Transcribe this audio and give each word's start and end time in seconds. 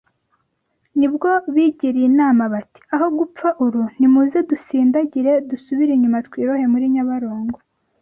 Nibwo 0.99 1.29
bigiriye 1.53 2.07
inama 2.11 2.43
bati 2.53 2.79
Aho 2.93 3.07
gupfa 3.19 3.47
uru 3.65 3.81
nimuze 3.99 4.37
dusindagire 4.49 5.31
dusubire 5.49 5.91
inyuma 5.93 6.17
twirohe 6.27 6.65
muri 6.73 6.85
Nyabarongo 6.95 7.57